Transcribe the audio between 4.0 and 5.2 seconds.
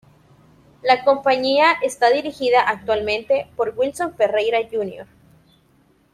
Ferreira Junior.